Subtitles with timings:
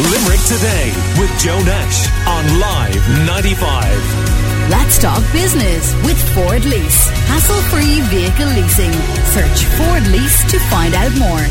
[0.00, 0.88] Limerick Today
[1.20, 4.70] with Joe Nash on Live 95.
[4.70, 7.08] Let's talk business with Ford Lease.
[7.28, 8.92] Hassle free vehicle leasing.
[9.36, 11.46] Search Ford Lease to find out more.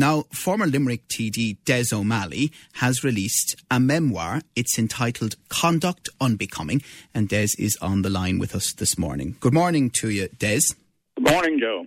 [0.00, 4.40] Now, former Limerick TD Des O'Malley has released a memoir.
[4.56, 6.82] It's entitled Conduct Unbecoming,
[7.14, 9.36] and Des is on the line with us this morning.
[9.38, 10.62] Good morning to you, Des.
[11.22, 11.86] Good morning, Joe.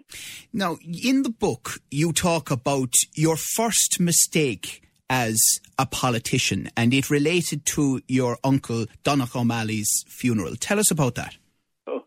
[0.54, 5.38] Now, in the book, you talk about your first mistake as
[5.78, 10.56] a politician, and it related to your uncle Donogh O'Malley's funeral.
[10.56, 11.38] Tell us about that.
[11.86, 12.02] Oh,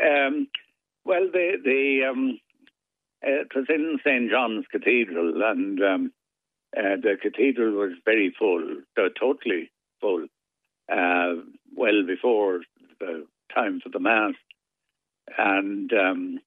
[0.00, 0.46] um,
[1.04, 2.38] well, the the um,
[3.26, 6.12] uh, it was in St John's Cathedral, and um,
[6.76, 10.26] uh, the cathedral was very full, uh, totally full,
[10.88, 11.34] uh,
[11.76, 12.60] well before
[13.00, 14.34] the time for the mass,
[15.38, 16.38] and um,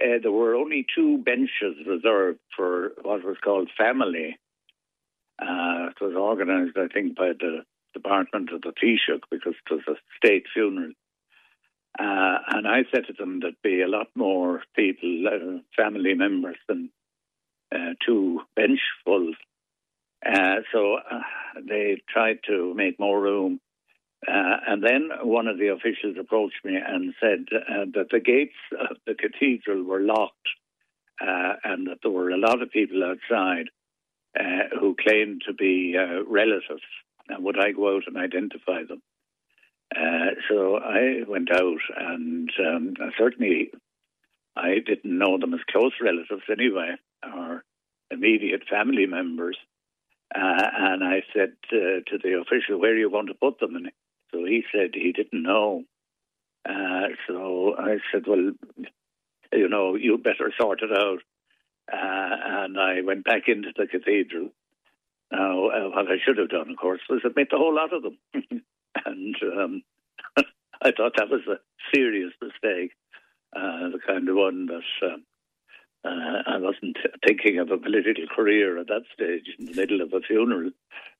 [0.00, 4.38] uh, there were only two benches reserved for what was called family.
[5.40, 7.64] Uh, it was organised, I think, by the
[7.94, 10.92] Department of the Taoiseach because it was a state funeral.
[11.98, 16.56] Uh, and I said to them there'd be a lot more people, uh, family members,
[16.68, 16.90] than
[17.74, 19.34] uh, two benchfuls.
[20.24, 20.98] Uh, so
[21.68, 23.60] they tried to make more room.
[24.42, 27.46] Uh, and then one of the officials approached me and said
[27.94, 30.48] that the gates of the cathedral were locked
[31.20, 33.66] and that there were a lot of people outside
[34.80, 36.82] who claimed to be relatives.
[37.28, 39.02] And would I go out and identify them?
[39.94, 43.70] Uh, so I went out, and um, certainly
[44.56, 47.62] I didn't know them as close relatives anyway, or
[48.10, 49.58] immediate family members.
[50.34, 53.76] Uh, and I said uh, to the official, "Where are you going to put them?"
[53.76, 53.92] And
[54.52, 55.84] he said he didn't know.
[56.68, 58.52] Uh, so I said, "Well,
[59.52, 61.22] you know, you better sort it out."
[61.92, 64.50] Uh, and I went back into the cathedral.
[65.30, 68.18] Now, what I should have done, of course, was admit the whole lot of them.
[69.06, 69.82] and um,
[70.36, 71.58] I thought that was a
[71.94, 72.92] serious mistake,
[73.56, 75.24] uh, the kind of one that um,
[76.04, 76.96] uh, I wasn't
[77.26, 80.70] thinking of a political career at that stage in the middle of a funeral.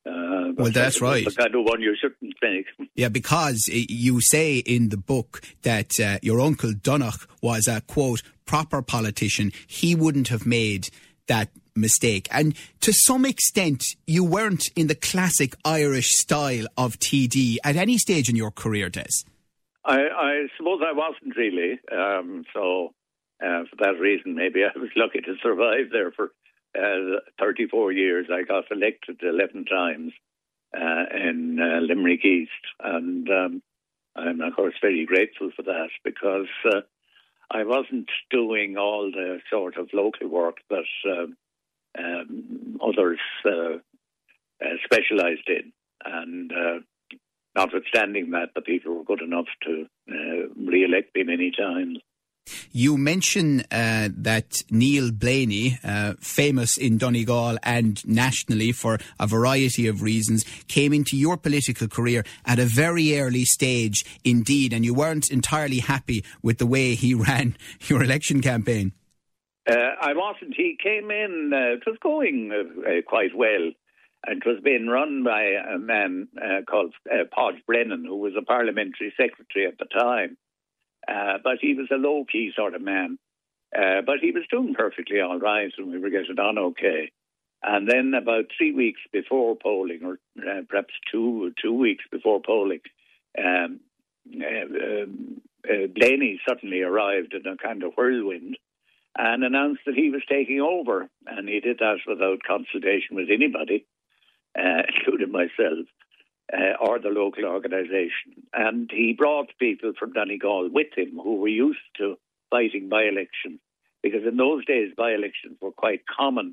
[0.04, 1.24] Uh, well, that's right.
[1.24, 2.66] The kind of one you shouldn't make.
[2.94, 8.22] Yeah, because you say in the book that uh, your uncle Donogh was a quote
[8.44, 9.52] proper politician.
[9.66, 10.88] He wouldn't have made
[11.28, 12.28] that mistake.
[12.30, 17.98] And to some extent, you weren't in the classic Irish style of TD at any
[17.98, 19.24] stage in your career, Des.
[19.84, 21.80] I, I suppose I wasn't really.
[21.90, 22.94] Um, so,
[23.42, 26.32] uh, for that reason, maybe I was lucky to survive there for
[26.78, 28.26] uh, 34 years.
[28.32, 30.12] I got elected 11 times
[30.74, 32.50] uh, in uh, Limerick East.
[32.80, 33.62] And um,
[34.16, 36.80] I'm, of course, very grateful for that because uh,
[37.50, 41.36] I wasn't doing all the sort of local work that um,
[41.98, 43.78] um, others uh,
[44.64, 45.72] uh, specialised in.
[46.04, 47.16] And uh,
[47.54, 51.98] notwithstanding that, the people were good enough to uh, re-elect me many times.
[52.72, 59.86] You mention uh, that Neil Blaney, uh, famous in Donegal and nationally for a variety
[59.86, 64.94] of reasons, came into your political career at a very early stage indeed, and you
[64.94, 67.56] weren't entirely happy with the way he ran
[67.88, 68.92] your election campaign.
[69.68, 70.54] Uh, I wasn't.
[70.56, 73.70] He came in, uh, it was going uh, uh, quite well,
[74.26, 76.28] and it was being run by a man
[76.68, 76.94] called
[77.30, 80.36] Podge Brennan, who was a parliamentary secretary at the time.
[81.06, 83.18] But he was a low key sort of man.
[83.72, 87.10] but he was doing perfectly all right, and we were getting on okay.
[87.64, 90.18] And then about three weeks before polling, or
[90.68, 92.80] perhaps two two weeks before polling,
[93.38, 93.80] um,
[94.26, 95.40] um
[95.94, 98.56] Blaney suddenly arrived in a kind of whirlwind
[99.16, 101.08] and announced that he was taking over.
[101.26, 103.86] And he did that without consultation with anybody,
[104.58, 105.86] uh, including myself.
[106.52, 108.44] Uh, or the local organisation.
[108.52, 112.18] And he brought people from Donegal with him who were used to
[112.50, 113.58] fighting by elections,
[114.02, 116.52] because in those days by elections were quite common.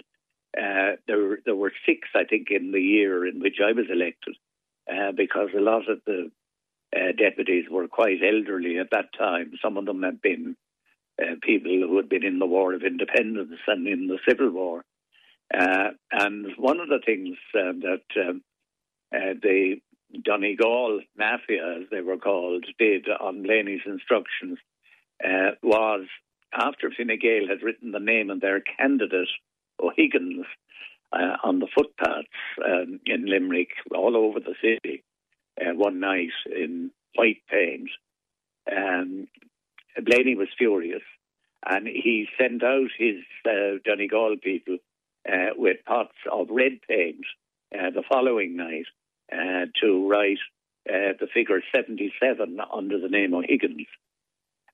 [0.57, 4.37] Uh, there, there were six, I think, in the year in which I was elected,
[4.89, 6.31] uh, because a lot of the
[6.95, 9.51] uh, deputies were quite elderly at that time.
[9.61, 10.55] Some of them had been
[11.21, 14.85] uh, people who had been in the War of Independence and in the Civil War.
[15.53, 18.41] Uh, and one of the things that um,
[19.13, 19.81] uh, the
[20.23, 24.57] Donegal Mafia, as they were called, did on Blaney's instructions
[25.23, 26.07] uh, was
[26.53, 29.29] after Fine Gael had written the name of their candidate,
[29.81, 30.45] O'Higgins,
[31.11, 32.27] uh, on the footpaths
[32.63, 35.03] um, in Limerick, all over the city,
[35.57, 37.89] one night in white paint.
[38.71, 39.27] Um,
[40.03, 41.01] Blaney was furious,
[41.67, 44.77] and he sent out his uh, Donegal people
[45.27, 47.25] uh, with pots of red paint
[47.73, 48.85] uh, the following night
[49.31, 50.39] uh, to write
[50.87, 53.87] uh, the figure 77 under the name of Higgins.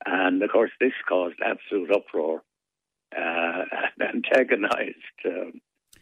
[0.05, 2.43] And of course, this caused absolute uproar
[3.15, 3.63] uh,
[3.99, 5.61] and antagonized um,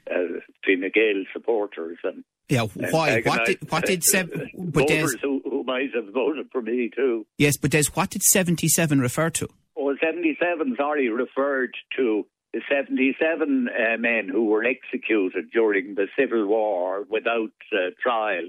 [0.09, 3.21] uh, Fine Gael supporters and yeah, why?
[3.21, 7.25] What did what did but voters who, who might have voted for me too.
[7.37, 9.47] Yes, but Des, what did seventy seven refer to?
[9.77, 12.25] Oh, 77, sorry, referred to
[12.69, 18.47] 77 uh, men who were executed during the Civil War without uh, trial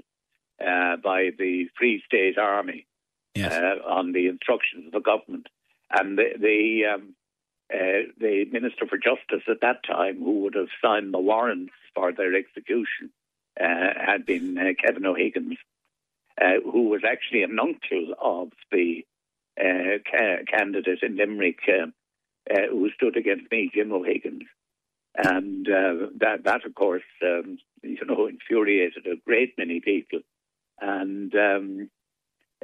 [0.61, 2.85] uh, by the Free State Army
[3.35, 3.51] Yes.
[3.51, 5.47] uh, on the instructions of the government.
[5.91, 7.15] And the the, um,
[7.73, 12.13] uh, the Minister for Justice at that time, who would have signed the warrants for
[12.13, 13.11] their execution,
[13.59, 15.57] uh, had been uh, Kevin O'Higgins,
[16.41, 19.05] uh, who was actually an uncle of the
[19.59, 21.93] uh, ca- candidate in Limerick um,
[22.51, 24.43] uh, who stood against me, Jim O'Higgins.
[25.17, 30.19] And uh, that, that, of course, um, you know, infuriated a great many people
[30.81, 31.89] and um,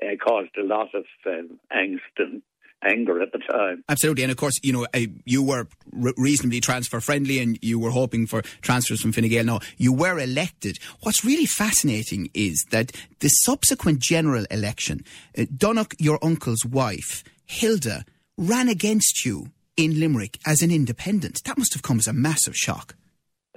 [0.02, 2.42] uh, caused a lot of um, angst and
[2.84, 3.84] anger at the time.
[3.88, 7.80] Absolutely, and of course, you know, uh, you were re- reasonably transfer friendly, and you
[7.80, 9.46] were hoping for transfers from Fine Gael.
[9.46, 10.80] No, you were elected.
[11.02, 15.06] What's really fascinating is that the subsequent general election,
[15.38, 18.04] uh, Donogh, your uncle's wife, Hilda,
[18.38, 19.52] ran against you
[19.82, 21.44] in Limerick as an independent.
[21.44, 22.96] That must have come as a massive shock.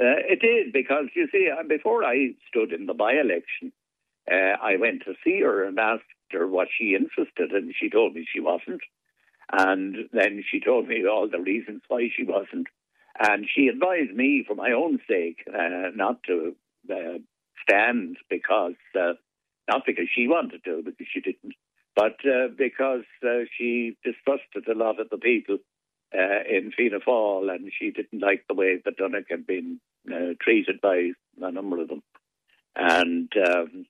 [0.00, 3.73] Uh, it did because you see, uh, before I stood in the by-election,
[4.31, 8.15] uh, I went to see her and asked her what she interested, and she told
[8.15, 8.81] me she wasn't.
[9.53, 12.69] And then she told me all the reasons why she wasn't,
[13.21, 16.56] and she advised me, for my own sake, uh, not to
[16.91, 17.19] uh,
[17.62, 19.12] stand because uh,
[19.69, 21.55] not because she wanted to, because she didn't,
[21.94, 22.17] but
[22.56, 23.05] because
[23.56, 25.59] she distrusted a lot of the people
[26.14, 30.34] uh, in Fianna Fáil, and she didn't like the way that Donogh had been uh,
[30.40, 32.02] treated by a number of them.
[32.76, 33.87] And um,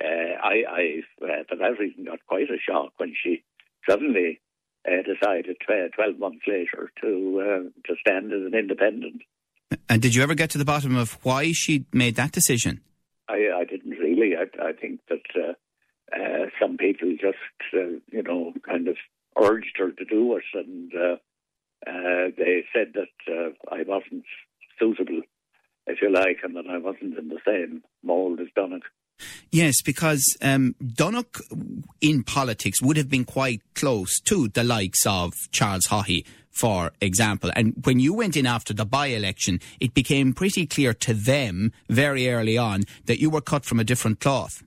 [0.00, 3.42] uh, I, I uh, for that reason, got quite a shock when she
[3.88, 4.40] suddenly
[4.86, 9.22] uh, decided tw- 12 months later to uh, to stand as an independent.
[9.88, 12.80] And did you ever get to the bottom of why she made that decision?
[13.28, 14.34] I, I didn't really.
[14.36, 15.52] I, I think that uh,
[16.16, 17.36] uh, some people just,
[17.74, 18.96] uh, you know, kind of
[19.40, 21.16] urged her to do it, and uh,
[21.86, 24.24] uh, they said that uh, I wasn't
[24.78, 25.22] suitable,
[25.86, 28.82] if you like, and that I wasn't in the same mould as Donogh.
[29.50, 31.40] Yes, because um, Donogh
[32.00, 37.50] in politics would have been quite close to the likes of Charles Haughey, for example.
[37.56, 41.72] And when you went in after the by election, it became pretty clear to them
[41.88, 44.62] very early on that you were cut from a different cloth.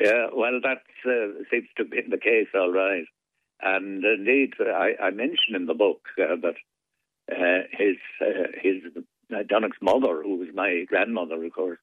[0.00, 3.04] Yeah, well, that uh, seems to be the case, all right.
[3.60, 6.56] And indeed, I, I mention in the book uh, that
[7.30, 8.82] uh, his uh, his
[9.34, 11.78] uh, mother, who was my grandmother, of course,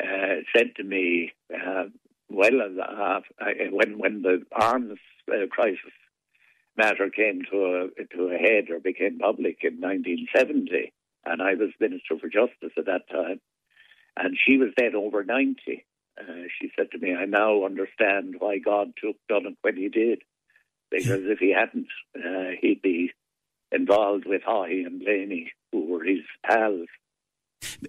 [0.00, 1.84] uh, said to me, uh,
[2.28, 3.20] well, uh,
[3.70, 4.98] when when the arms
[5.50, 5.92] crisis
[6.76, 10.92] matter came to a to a head or became public in 1970,
[11.24, 13.40] and I was Minister for Justice at that time,
[14.16, 15.84] and she was then over 90.
[16.18, 20.22] Uh, she said to me, "I now understand why God took Donogh when He did,
[20.90, 23.12] because if He hadn't, uh, he'd be
[23.72, 26.88] involved with Haughey and Blaney, who were his pals."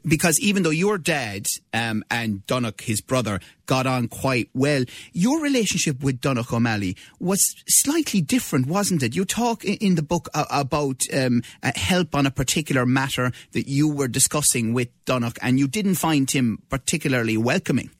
[0.05, 5.41] Because even though your dad um, and Donogh, his brother, got on quite well, your
[5.41, 9.15] relationship with Donogh O'Malley was slightly different, wasn't it?
[9.15, 14.07] You talk in, the book about um, help on a particular matter that you were
[14.07, 17.91] discussing with Donogh, and you didn't find him particularly welcoming.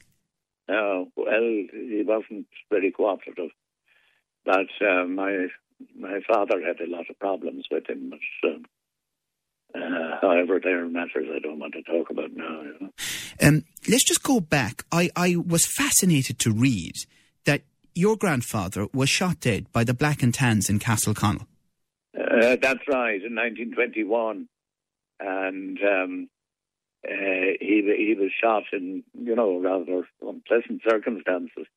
[0.70, 1.41] No, well,
[1.72, 3.51] he wasn't very cooperative.
[4.51, 5.48] But uh, my
[5.98, 8.12] my father had a lot of problems with him.
[8.12, 8.65] But, um,
[9.74, 12.62] uh, however, there are matters I don't want to talk about now.
[12.62, 12.89] You know.
[13.41, 14.84] Um, let's just go back.
[14.91, 16.96] I, I was fascinated to read
[17.46, 17.62] that
[17.96, 21.48] your grandfather was shot dead by the Black and Tans in Castleconnell.
[22.13, 24.50] Uh, that's right, in 1921,
[25.22, 26.29] and um,
[27.08, 31.67] uh, he he was shot in you know rather unpleasant circumstances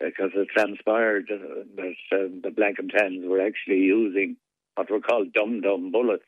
[0.00, 4.36] because it transpired uh, that uh, the Tans were actually using
[4.74, 6.24] what were called dum dum bullets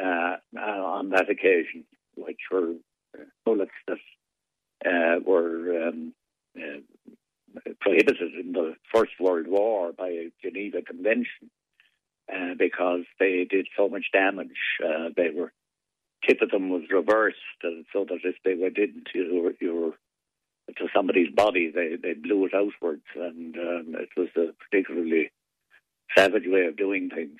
[0.00, 1.84] uh, on that occasion,
[2.16, 2.74] which were
[3.44, 3.98] bullets that
[4.86, 6.14] uh, were um,
[6.56, 6.80] uh,
[7.80, 11.50] prohibited in the First World War by a Geneva Convention
[12.32, 14.48] uh, because they did so much damage.
[14.84, 15.52] Uh, they were
[16.26, 19.92] tip of them was reversed, and so that if they were did to your
[20.76, 25.30] to somebody's body, they they blew it outwards, and um, it was a particularly
[26.16, 27.38] savage way of doing things.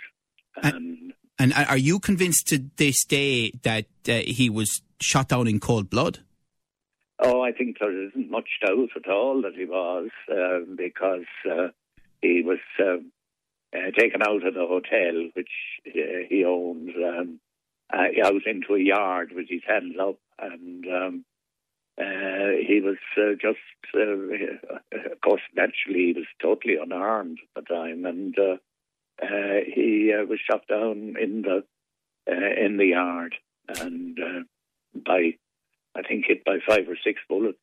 [0.62, 5.58] And And are you convinced to this day that uh, he was shot down in
[5.58, 6.20] cold blood?
[7.18, 11.68] Oh, I think there isn't much doubt at all that he was, uh, because uh,
[12.22, 12.98] he was uh,
[13.76, 15.48] uh taken out of the hotel which
[15.88, 17.40] uh, he owned, um,
[17.92, 21.24] uh, out into a yard with his hands up, and um,
[21.96, 23.58] Uh, he was uh, just,
[23.94, 28.34] uh, of course, naturally, he was totally unarmed at the time, and
[29.66, 31.64] he was shot down in the
[32.26, 33.34] in the yard,
[33.68, 34.18] and
[34.94, 35.34] by
[35.94, 37.58] I think, hit by five or six bullets.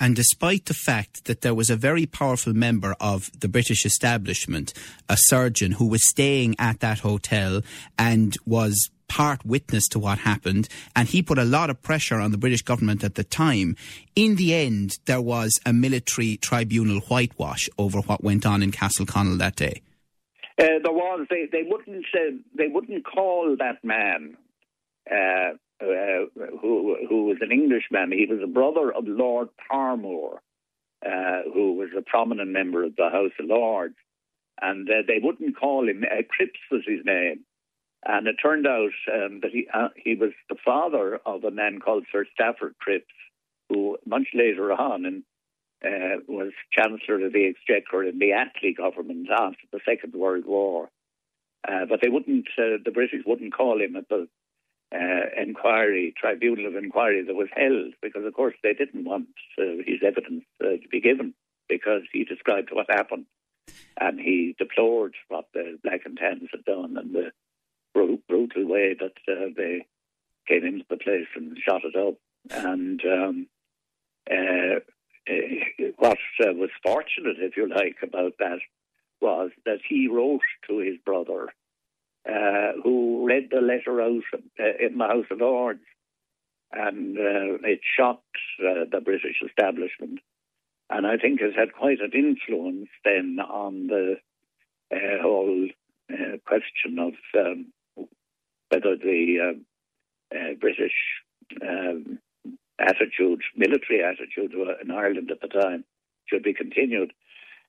[0.00, 4.72] And despite the fact that there was a very powerful member of the British establishment,
[5.08, 7.62] a surgeon who was staying at that hotel
[7.96, 12.30] and was part witness to what happened, and he put a lot of pressure on
[12.30, 13.76] the British government at the time.
[14.16, 19.36] In the end, there was a military tribunal whitewash over what went on in Castleconnell
[19.36, 19.82] that day.
[20.58, 21.26] Uh, there was.
[21.28, 22.06] They, they wouldn't.
[22.14, 24.38] Uh, they wouldn't call that man
[25.10, 25.50] uh,
[25.82, 26.24] uh,
[26.62, 28.12] who who was an Englishman.
[28.12, 30.40] He was a brother of Lord Parmoor,
[31.04, 33.96] uh, who was a prominent member of the House of Lords,
[34.60, 36.02] and uh, they wouldn't call him.
[36.30, 37.44] Cripps was his name,
[38.04, 41.78] and it turned out um, that he uh, he was the father of a man
[41.78, 43.06] called Sir Stafford Cripps,
[43.68, 45.22] who much later on and
[45.84, 50.90] uh, was Chancellor of the Exchequer in the Attlee government after the Second World War.
[51.66, 54.26] Uh, but they wouldn't, uh, the British wouldn't call him at the
[54.92, 59.28] uh, inquiry, tribunal of inquiry that was held, because of course they didn't want
[59.58, 61.34] uh, his evidence to be given
[61.68, 63.26] because he described what happened
[64.00, 67.32] and he deplored what the Black and Tans had done and the
[67.94, 69.86] brutal way that uh, they
[70.48, 72.14] came into the place and shot it up.
[72.50, 73.46] And um,
[74.30, 74.80] uh,
[75.28, 78.58] uh, what was fortunate, if you like, about that
[79.20, 81.48] was that he wrote to his brother
[82.28, 84.22] uh, who read the letter out
[84.60, 85.80] uh, in the House of Lords,
[86.72, 88.24] and uh, it shocked
[88.60, 90.20] uh, the British establishment,
[90.90, 94.16] and I think has had quite an influence then on the
[94.92, 95.68] uh, whole
[96.12, 97.66] uh, question of um,
[98.72, 99.60] whether the
[100.58, 100.94] British
[101.60, 102.18] um,
[102.78, 104.52] attitude, military attitude
[104.82, 105.84] in Ireland at the time,
[106.26, 107.12] should be continued.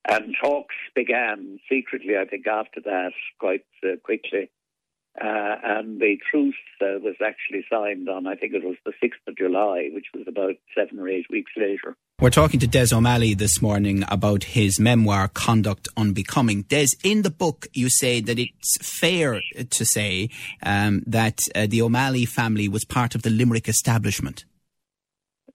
[0.09, 4.49] And talks began secretly, I think, after that quite uh, quickly.
[5.19, 9.27] Uh, and the truce uh, was actually signed on, I think it was the 6th
[9.27, 11.95] of July, which was about seven or eight weeks later.
[12.19, 16.61] We're talking to Des O'Malley this morning about his memoir, Conduct Unbecoming.
[16.61, 20.29] Des, in the book, you say that it's fair to say
[20.61, 24.45] um, that uh, the O'Malley family was part of the Limerick establishment.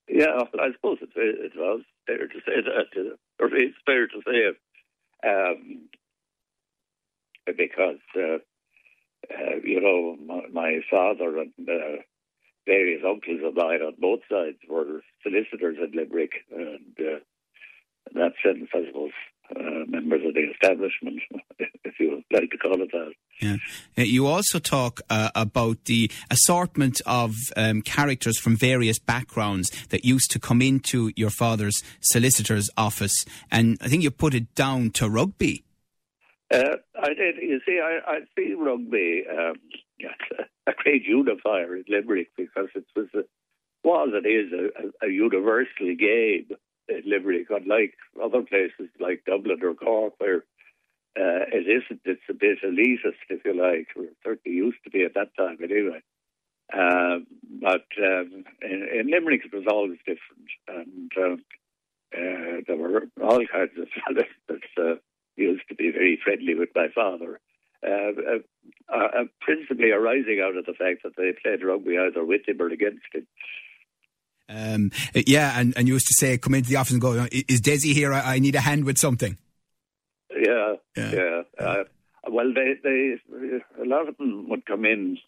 [0.08, 4.50] Yeah, I suppose it, it was fair to say that, or it's fair to say
[4.50, 4.56] it,
[5.24, 5.88] um,
[7.56, 8.38] because uh,
[9.32, 12.02] uh, you know my, my father and uh,
[12.68, 17.18] various uncles of mine on both sides were solicitors in Limerick, and uh,
[18.10, 19.12] in that sense, I suppose
[19.56, 21.20] uh, members of the establishment,
[21.84, 23.12] if you like to call it that.
[23.40, 23.56] Yeah.
[23.96, 30.04] Uh, you also talk uh, about the assortment of um, characters from various backgrounds that
[30.04, 34.90] used to come into your father's solicitor's office, and I think you put it down
[34.92, 35.64] to rugby.
[36.52, 37.36] Uh, I did.
[37.40, 39.54] You see, I, I see rugby um,
[40.66, 43.22] a great unifier in Limerick because it was a,
[43.84, 46.48] was it is a, a, a universal game
[46.88, 50.44] in Limerick, unlike other places like Dublin or Cork, where
[51.18, 52.00] uh, it isn't.
[52.04, 55.58] It's a bit elitist, if you like, or certainly used to be at that time
[55.62, 56.00] anyway.
[56.72, 57.26] Um,
[57.60, 61.44] but um, in, in, Limerick, it was always different, and um,
[62.14, 64.96] uh, there were all kinds of fellas that uh,
[65.36, 67.40] used to be very friendly with my father.
[67.86, 68.38] Uh, uh,
[68.92, 72.68] uh, principally arising out of the fact that they played rugby either with him or
[72.68, 73.26] against him.
[74.48, 77.60] Um, yeah, and, and you used to say, come into the office and go, is
[77.60, 78.12] Desi here?
[78.12, 79.36] I, I need a hand with something.
[80.34, 81.12] Yeah, yeah.
[81.12, 81.42] yeah.
[81.58, 81.84] Uh,
[82.28, 83.14] well, they, they,
[83.80, 85.18] a lot of them would come in,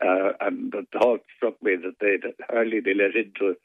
[0.00, 3.56] uh, and the thought struck me that they'd hardly be let into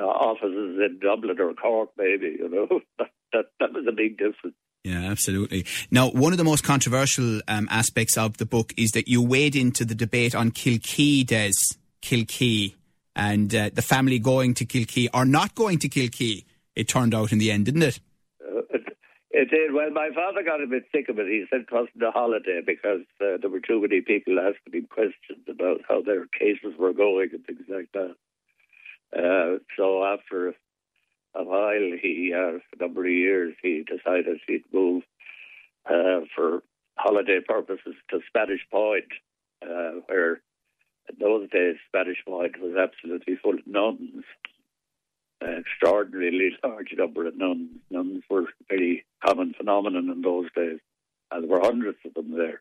[0.00, 2.36] uh, offices in Dublin or Cork, maybe.
[2.38, 4.56] You know, that, that that was a big difference.
[4.88, 5.66] Yeah, absolutely.
[5.90, 9.54] Now, one of the most controversial um, aspects of the book is that you wade
[9.54, 11.52] into the debate on Kilkee, Des
[12.00, 12.74] Kilkee
[13.14, 16.46] and uh, the family going to Kilkee or not going to Kilkee.
[16.74, 18.00] It turned out in the end, didn't it?
[18.42, 18.96] Uh, it,
[19.30, 19.74] it, did.
[19.74, 21.26] Well, my father got a bit sick of it.
[21.26, 24.88] He said it wasn't a holiday because uh, there were too many people asking him
[24.88, 28.14] questions about how their cases were going and things like that.
[29.12, 30.54] Uh, so after
[31.44, 35.02] while, he, uh, a number of years, he decided he'd move
[35.86, 36.62] uh, for
[36.96, 39.12] holiday purposes to Spanish Point,
[39.62, 40.40] uh, where
[41.08, 44.24] in those days Spanish Point was absolutely full of nuns.
[45.40, 47.70] Uh, extraordinarily large number of nuns.
[47.90, 50.80] Nuns were a very common phenomenon in those days,
[51.30, 52.60] and there were hundreds of them there.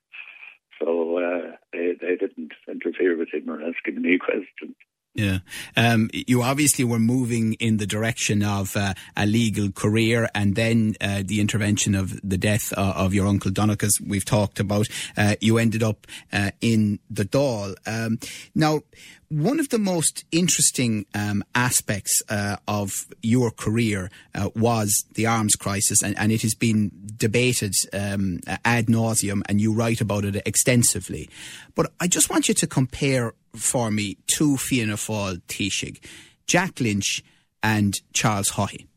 [0.79, 4.75] So uh, they they didn't interfere with him or ask him any questions.
[5.17, 5.39] Yeah.
[5.75, 10.95] Um, you obviously were moving in the direction of uh, a legal career and then
[11.01, 14.85] uh, the intervention of the death uh, of your uncle Donogh, as we've talked about.
[15.17, 17.75] Uh, you ended up uh, in the Dáil.
[17.87, 18.19] Um,
[18.53, 18.81] now,
[19.29, 25.55] one of the most interesting um, aspects uh, of your career uh, was the arms
[25.55, 30.41] crisis, and, and, it has been debated um, ad nauseum, and you write about it
[30.45, 31.29] extensively.
[31.75, 36.03] But I just want you to compare for me two Fianna Fáil Taoiseach,
[36.47, 37.23] Jack Lynch
[37.63, 38.87] and Charles Haughey.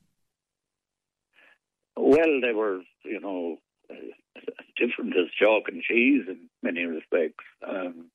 [1.96, 3.58] Well, they were, you know,
[4.76, 7.44] different as chalk and cheese in many respects.
[7.66, 8.10] Um,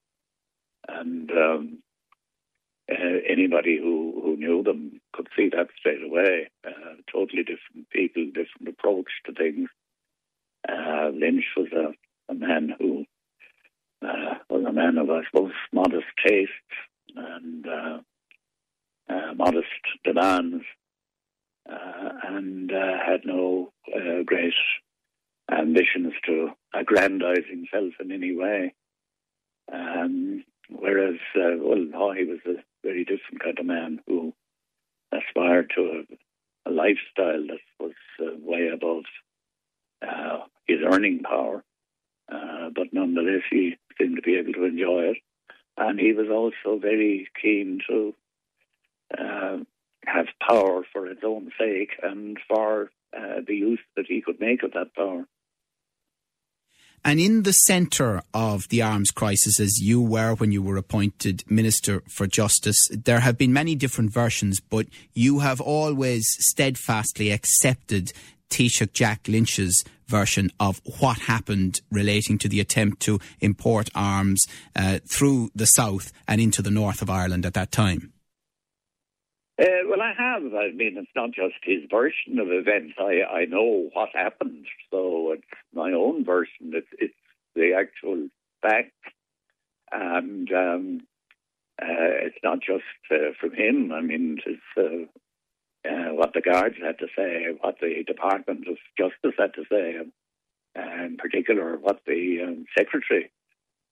[0.87, 1.79] and um,
[2.91, 6.49] uh, anybody who, who knew them could see that straight away.
[6.65, 9.69] Uh, totally different people, different approach to things.
[10.67, 13.05] Uh, Lynch was a, a man who
[14.77, 16.51] uh, man of, I suppose, modest tastes
[17.15, 17.97] and uh,
[19.09, 19.67] uh, modest
[20.03, 20.63] demands,
[21.67, 23.71] and had no
[24.25, 24.53] great
[25.51, 28.73] ambitions to aggrandize himself in any way.
[29.71, 34.33] Um, whereas, uh, well, he was a very different kind of man who
[35.11, 39.03] aspired to a, a lifestyle that was uh, way above
[40.07, 41.63] uh, his earning power.
[42.31, 45.17] Uh, but nonetheless, he seemed to be able to enjoy it.
[45.77, 48.15] And he was also very keen to
[49.17, 49.57] uh,
[50.05, 54.63] have power for its own sake and for uh, the use that he could make
[54.63, 55.25] of that power.
[57.03, 61.43] And in the centre of the arms crisis, as you were when you were appointed
[61.47, 68.11] Minister for Justice, there have been many different versions, but you have always steadfastly accepted
[68.49, 74.99] Taoiseach Jack Lynch's version of what happened relating to the attempt to import arms uh,
[75.07, 78.13] through the south and into the north of Ireland at that time.
[79.57, 80.43] Uh, well, I have.
[80.53, 82.95] I mean, it's not just his version of events.
[82.99, 86.73] I, I know what happened, so it's my own version.
[86.73, 87.13] It's, it's
[87.55, 88.27] the actual
[88.61, 88.91] fact,
[89.93, 91.01] and um,
[91.81, 93.93] uh, it's not just uh, from him.
[93.93, 95.09] I mean, it's
[95.85, 99.63] uh, uh, what the guards had to say, what the Department of Justice had to
[99.71, 99.95] say,
[100.75, 103.31] and in particular, what the um, secretary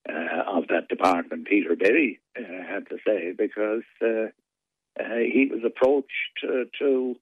[0.10, 4.28] uh, of that department, Peter Berry, had to say, because uh,
[4.98, 7.16] he was approached uh, to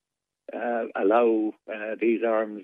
[0.54, 1.54] uh, allow
[2.00, 2.64] these arms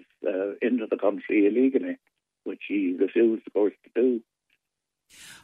[0.62, 1.98] into the country illegally,
[2.44, 4.22] which he refused, of course, to do.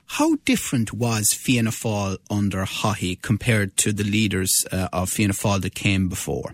[0.07, 5.61] How different was Fianna Fáil under Haughey compared to the leaders uh, of Fianna Fáil
[5.61, 6.51] that came before?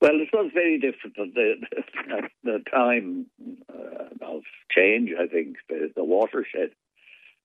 [0.00, 3.26] Well, it was very different at the, the time
[3.68, 6.70] uh, of change, I think, the, the watershed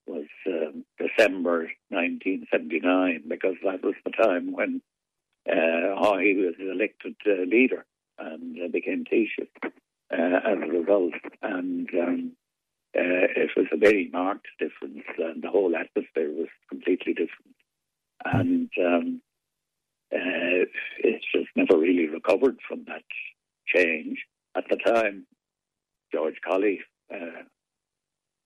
[0.06, 4.82] was um, December 1979 because that was the time when
[5.48, 7.84] uh, he was elected uh, leader
[8.18, 9.70] and uh, became Taoiseach uh,
[10.12, 11.14] as a result.
[11.42, 12.32] And um,
[12.96, 17.56] uh, it was a very marked difference, and the whole atmosphere was completely different.
[18.24, 19.20] And um,
[20.14, 20.66] uh,
[20.98, 23.02] it's just never really recovered from that
[23.66, 24.18] change.
[24.56, 25.26] At the time,
[26.12, 26.80] George Colley
[27.12, 27.42] uh,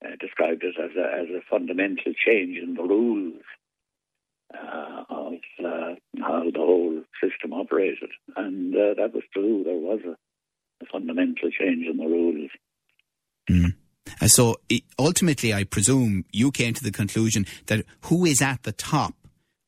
[0.03, 3.43] uh, described it as a, as a fundamental change in the rules
[4.53, 5.33] uh, of
[5.63, 8.09] uh, how the whole system operated.
[8.35, 9.63] And uh, that was true.
[9.63, 10.15] There was a,
[10.83, 12.49] a fundamental change in the rules.
[13.49, 13.75] Mm.
[14.21, 14.57] And so
[14.97, 19.13] ultimately, I presume you came to the conclusion that who is at the top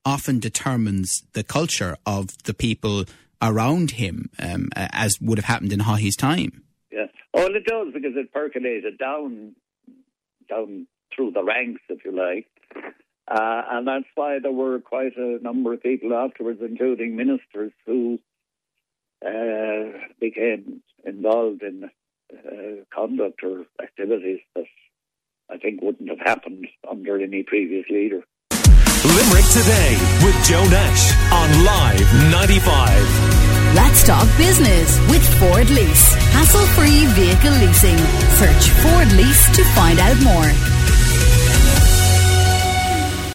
[0.04, 3.06] often determines the culture of the people
[3.42, 6.64] around him, um, as would have happened in Haughey's time.
[6.92, 7.08] Yeah.
[7.34, 9.56] Well, it does because it percolated down
[10.50, 12.48] down through the ranks, if you like.
[13.28, 18.20] Uh, and that's why there were quite a number of people afterwards, including ministers, who
[19.26, 21.90] uh, became involved in
[22.34, 24.65] uh, conduct or activities that
[25.50, 28.24] I think wouldn't have happened under any previous leader.
[29.04, 33.41] Limerick Today with Joe Nash on Live 95.
[33.76, 36.13] Let's talk business with Ford Lease.
[36.36, 37.98] Hassle free vehicle leasing.
[38.38, 40.81] Search Ford Lease to find out more.